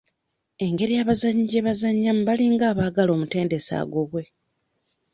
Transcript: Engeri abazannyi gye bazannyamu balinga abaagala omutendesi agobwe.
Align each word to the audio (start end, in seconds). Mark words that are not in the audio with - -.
Engeri 0.65 0.93
abazannyi 1.03 1.43
gye 1.49 1.61
bazannyamu 1.67 2.21
balinga 2.29 2.65
abaagala 2.71 3.11
omutendesi 3.13 3.71
agobwe. 3.81 4.23